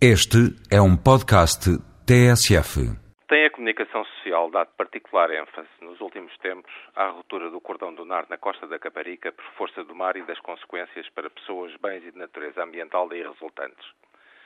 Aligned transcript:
Este 0.00 0.54
é 0.70 0.80
um 0.80 0.96
podcast 0.96 1.66
TSF. 2.06 2.86
Tem 3.26 3.46
a 3.46 3.50
comunicação 3.50 4.04
social 4.04 4.48
dado 4.48 4.70
particular 4.76 5.28
ênfase 5.28 5.66
nos 5.80 6.00
últimos 6.00 6.30
tempos 6.38 6.70
à 6.94 7.08
ruptura 7.08 7.50
do 7.50 7.60
cordão 7.60 7.92
dunar 7.92 8.24
na 8.30 8.38
costa 8.38 8.68
da 8.68 8.78
Caparica 8.78 9.32
por 9.32 9.44
força 9.56 9.82
do 9.82 9.96
mar 9.96 10.16
e 10.16 10.22
das 10.22 10.38
consequências 10.38 11.08
para 11.10 11.28
pessoas, 11.28 11.74
bens 11.82 12.04
e 12.06 12.12
de 12.12 12.16
natureza 12.16 12.62
ambiental 12.62 13.08
daí 13.08 13.24
resultantes. 13.24 13.84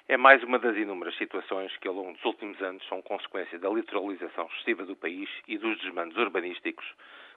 É 0.09 0.17
mais 0.17 0.43
uma 0.43 0.59
das 0.59 0.75
inúmeras 0.75 1.19
situações 1.19 1.77
que 1.77 1.87
ao 1.87 1.93
longo 1.93 2.15
dos 2.15 2.25
últimos 2.25 2.59
anos 2.63 2.83
são 2.89 3.03
consequência 3.03 3.59
da 3.59 3.69
litoralização 3.69 4.47
excessiva 4.55 4.87
do 4.87 4.97
país 4.97 5.29
e 5.47 5.59
dos 5.59 5.79
desmandos 5.83 6.17
urbanísticos 6.17 6.87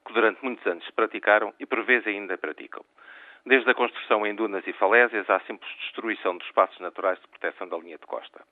que 0.08 0.14
durante 0.14 0.42
muitos 0.42 0.66
anos 0.66 0.86
se 0.86 0.92
praticaram 0.94 1.54
e 1.60 1.66
por 1.66 1.84
vezes 1.84 2.08
ainda 2.08 2.38
praticam 2.38 2.86
desde 3.46 3.70
a 3.70 3.76
construção 3.76 4.26
em 4.26 4.34
dunas 4.34 4.66
e 4.66 4.74
falésias 4.74 5.30
à 5.30 5.40
simples 5.42 5.70
destruição 5.82 6.38
dos 6.38 6.48
espaços 6.48 6.80
naturais 6.80 7.20
de 7.22 7.28
proteção 7.28 7.68
da 7.68 7.78
linha 7.78 7.98
de 7.98 8.06
costa. 8.06 8.44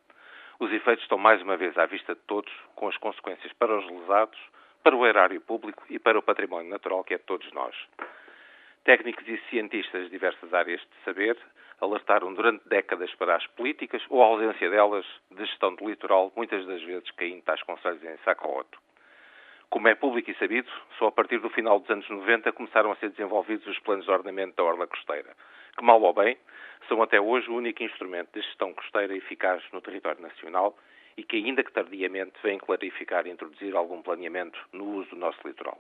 Os 0.60 0.72
efeitos 0.72 1.04
estão 1.04 1.18
mais 1.18 1.42
uma 1.42 1.58
vez 1.58 1.76
à 1.78 1.86
vista 1.86 2.14
de 2.14 2.22
todos, 2.22 2.52
com 2.76 2.88
as 2.88 2.98
consequências 2.98 3.52
para 3.54 3.76
os 3.76 3.90
lesados, 3.90 4.40
para 4.84 4.96
o 4.96 5.06
erário 5.06 5.42
público 5.42 5.84
e 5.90 5.98
para 5.98 6.20
o 6.20 6.22
património 6.22 6.70
natural 6.70 7.04
que 7.04 7.16
é 7.16 7.18
de 7.18 7.24
todos 7.24 7.52
nós. 7.54 7.76
Técnicos 8.84 9.28
e 9.28 9.38
cientistas 9.50 10.04
de 10.04 10.10
diversas 10.10 10.54
áreas 10.54 10.82
de 10.82 11.04
saber 11.04 11.38
alertaram 11.82 12.34
durante 12.34 12.68
décadas 12.68 13.14
para 13.16 13.36
as 13.36 13.48
políticas 13.48 14.02
ou 14.10 14.22
a 14.22 14.28
ausência 14.28 14.70
delas 14.70 15.06
de 15.32 15.46
gestão 15.46 15.74
do 15.76 15.90
litoral, 15.90 16.32
muitas 16.36 16.66
das 16.66 16.82
vezes 16.84 17.10
caindo 17.12 17.42
tais 17.42 17.64
conselhos 17.64 18.04
em 18.04 18.18
saco 18.24 18.48
roto. 18.48 18.80
Como 19.70 19.88
é 19.88 19.96
público 19.96 20.30
e 20.30 20.36
sabido, 20.36 20.70
só 20.98 21.08
a 21.08 21.12
partir 21.12 21.40
do 21.40 21.50
final 21.50 21.80
dos 21.80 21.90
anos 21.90 22.10
90 22.10 22.52
começaram 22.52 22.92
a 22.92 22.96
ser 22.98 23.10
desenvolvidos 23.10 23.66
os 23.68 23.80
planos 23.80 24.06
de 24.06 24.12
ordenamento 24.12 24.56
da 24.56 24.64
orla 24.64 24.88
costeira, 24.88 25.36
que, 25.78 25.84
mal 25.84 26.02
ou 26.02 26.14
bem, 26.14 26.38
são 26.88 27.02
até 27.02 27.20
hoje 27.20 27.50
o 27.50 27.56
único 27.56 27.84
instrumento 27.84 28.30
de 28.34 28.42
gestão 28.42 28.74
costeira 28.74 29.16
eficaz 29.16 29.64
no 29.72 29.82
território 29.82 30.22
nacional 30.22 30.78
e 31.18 31.24
que, 31.24 31.38
ainda 31.38 31.64
que 31.64 31.72
tardiamente, 31.72 32.34
vem 32.44 32.58
clarificar 32.58 33.26
e 33.26 33.32
introduzir 33.32 33.76
algum 33.76 34.02
planeamento 34.02 34.60
no 34.72 34.86
uso 34.98 35.10
do 35.12 35.16
nosso 35.16 35.40
litoral. 35.46 35.80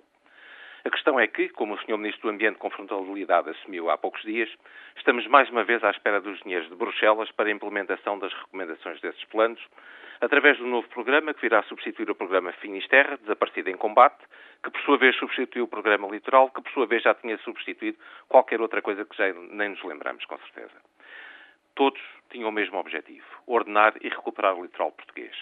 A 0.85 0.89
questão 0.89 1.17
é 1.17 1.25
que, 1.27 1.47
como 1.47 1.75
o 1.75 1.77
Sr. 1.77 1.97
Ministro 1.97 2.23
do 2.23 2.33
Ambiente 2.33 2.57
com 2.57 2.69
frontalidade 2.69 3.49
assumiu 3.49 3.89
há 3.89 3.97
poucos 3.97 4.21
dias, 4.23 4.49
estamos 4.97 5.25
mais 5.27 5.49
uma 5.49 5.63
vez 5.63 5.81
à 5.81 5.89
espera 5.89 6.19
dos 6.19 6.37
dinheiros 6.41 6.67
de 6.67 6.75
Bruxelas 6.75 7.31
para 7.31 7.47
a 7.47 7.51
implementação 7.53 8.19
das 8.19 8.33
recomendações 8.33 8.99
desses 8.99 9.23
planos, 9.25 9.61
através 10.19 10.57
do 10.57 10.65
novo 10.65 10.85
programa 10.89 11.33
que 11.33 11.39
virá 11.39 11.63
substituir 11.63 12.09
o 12.09 12.15
programa 12.15 12.51
Finisterra, 12.51 13.17
desaparecido 13.17 13.69
em 13.69 13.77
combate, 13.77 14.25
que 14.61 14.69
por 14.69 14.81
sua 14.81 14.97
vez 14.97 15.15
substituiu 15.15 15.63
o 15.63 15.69
programa 15.69 16.09
Litoral, 16.09 16.49
que 16.49 16.61
por 16.61 16.71
sua 16.73 16.85
vez 16.85 17.01
já 17.01 17.13
tinha 17.13 17.37
substituído 17.37 17.97
qualquer 18.27 18.59
outra 18.59 18.81
coisa 18.81 19.05
que 19.05 19.15
já 19.15 19.31
nem 19.51 19.69
nos 19.69 19.83
lembramos, 19.85 20.25
com 20.25 20.37
certeza. 20.39 20.81
Todos 21.75 22.01
tinham 22.29 22.49
o 22.49 22.51
mesmo 22.51 22.77
objetivo: 22.77 23.25
ordenar 23.47 23.93
e 24.01 24.09
recuperar 24.09 24.53
o 24.53 24.63
litoral 24.63 24.91
português. 24.91 25.35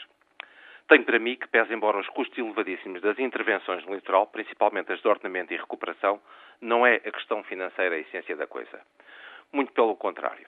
Tenho 0.87 1.05
para 1.05 1.19
mim 1.19 1.35
que, 1.35 1.47
pese 1.47 1.73
embora 1.73 1.99
os 1.99 2.07
custos 2.09 2.37
elevadíssimos 2.37 3.01
das 3.01 3.17
intervenções 3.19 3.85
no 3.85 3.95
litoral, 3.95 4.27
principalmente 4.27 4.91
as 4.91 5.01
de 5.01 5.07
ordenamento 5.07 5.53
e 5.53 5.57
recuperação, 5.57 6.21
não 6.59 6.85
é 6.85 6.95
a 6.95 7.11
questão 7.11 7.43
financeira 7.43 7.95
a 7.95 7.99
essência 7.99 8.35
da 8.35 8.47
coisa. 8.47 8.81
Muito 9.51 9.71
pelo 9.73 9.95
contrário. 9.95 10.47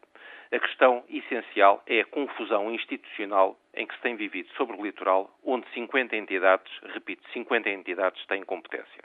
A 0.52 0.60
questão 0.60 1.04
essencial 1.10 1.82
é 1.88 2.02
a 2.02 2.06
confusão 2.06 2.72
institucional 2.72 3.58
em 3.74 3.88
que 3.88 3.96
se 3.96 4.02
tem 4.02 4.16
vivido 4.16 4.50
sobre 4.50 4.76
o 4.78 4.84
litoral, 4.84 5.32
onde 5.44 5.68
50 5.74 6.16
entidades, 6.16 6.72
repito, 6.94 7.28
50 7.32 7.70
entidades 7.70 8.24
têm 8.28 8.44
competência. 8.44 9.04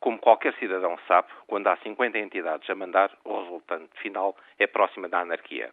Como 0.00 0.18
qualquer 0.18 0.52
cidadão 0.54 0.98
sabe, 1.06 1.28
quando 1.46 1.68
há 1.68 1.76
50 1.76 2.18
entidades 2.18 2.68
a 2.68 2.74
mandar, 2.74 3.10
o 3.24 3.40
resultante 3.40 3.88
final 4.00 4.36
é 4.58 4.66
próxima 4.66 5.08
da 5.08 5.20
anarquia. 5.20 5.70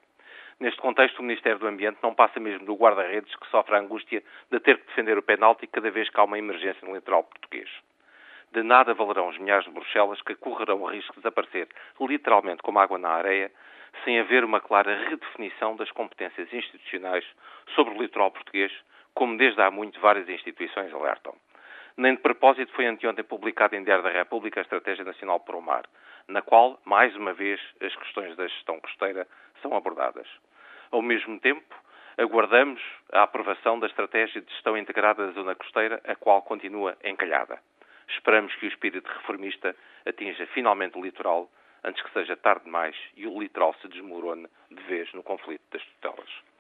Neste 0.62 0.80
contexto, 0.80 1.18
o 1.18 1.24
Ministério 1.24 1.58
do 1.58 1.66
Ambiente 1.66 1.98
não 2.04 2.14
passa 2.14 2.40
mesmo 2.40 2.68
do 2.68 2.76
guarda-redes 2.76 3.36
que 3.36 3.50
sofre 3.50 3.74
a 3.74 3.80
angústia 3.80 4.22
de 4.52 4.60
ter 4.60 4.78
que 4.78 4.86
defender 4.86 5.18
o 5.18 5.24
penalti 5.24 5.66
cada 5.66 5.90
vez 5.90 6.08
que 6.08 6.20
há 6.20 6.24
uma 6.24 6.38
emergência 6.38 6.88
no 6.88 6.94
litoral 6.94 7.24
português. 7.24 7.68
De 8.52 8.62
nada 8.62 8.94
valerão 8.94 9.30
os 9.30 9.40
milhares 9.40 9.66
de 9.66 9.72
Bruxelas 9.72 10.22
que 10.22 10.36
correrão 10.36 10.84
o 10.84 10.86
risco 10.86 11.14
de 11.14 11.22
desaparecer 11.22 11.68
literalmente 12.00 12.62
como 12.62 12.78
água 12.78 13.00
na 13.00 13.10
areia, 13.10 13.52
sem 14.04 14.20
haver 14.20 14.44
uma 14.44 14.62
clara 14.62 14.96
redefinição 15.10 15.76
das 15.76 15.90
competências 15.90 16.54
institucionais 16.54 17.26
sobre 17.74 17.96
o 17.96 18.00
litoral 18.00 18.30
português, 18.30 18.72
como 19.16 19.38
desde 19.38 19.60
há 19.64 19.72
muito 19.72 20.00
várias 20.00 20.30
instituições 20.30 20.94
alertam. 20.94 21.34
Nem 21.98 22.14
de 22.14 22.22
propósito 22.22 22.72
foi 22.74 22.86
anteontem 22.86 23.26
publicada 23.26 23.76
em 23.76 23.84
Diário 23.84 24.04
da 24.04 24.12
República 24.12 24.60
a 24.60 24.62
Estratégia 24.62 25.04
Nacional 25.04 25.40
para 25.40 25.58
o 25.58 25.62
Mar, 25.62 25.86
na 26.28 26.44
qual, 26.44 26.80
mais 26.86 27.16
uma 27.16 27.34
vez, 27.34 27.60
as 27.82 27.96
questões 27.96 28.36
da 28.36 28.48
gestão 28.48 28.80
costeira 28.80 29.28
são 29.64 29.76
abordadas. 29.76 30.28
Ao 30.92 31.02
mesmo 31.02 31.40
tempo, 31.40 31.74
aguardamos 32.18 32.82
a 33.14 33.24
aprovação 33.24 33.80
da 33.80 33.88
Estratégia 33.88 34.42
de 34.42 34.52
Gestão 34.52 34.78
Integrada 34.78 35.26
da 35.26 35.32
Zona 35.32 35.56
Costeira, 35.56 36.02
a 36.04 36.16
qual 36.16 36.42
continua 36.42 36.98
encalhada. 37.02 37.60
Esperamos 38.10 38.54
que 38.56 38.66
o 38.66 38.70
espírito 38.70 39.08
reformista 39.08 39.74
atinja 40.06 40.46
finalmente 40.48 40.98
o 40.98 41.02
litoral 41.02 41.50
antes 41.82 42.04
que 42.04 42.12
seja 42.12 42.36
tarde 42.36 42.66
demais 42.66 42.96
e 43.16 43.26
o 43.26 43.40
litoral 43.40 43.74
se 43.82 43.88
desmorone 43.88 44.48
de 44.70 44.84
vez 44.84 45.12
no 45.14 45.24
conflito 45.24 45.64
das 45.72 45.84
tutelas. 45.84 46.51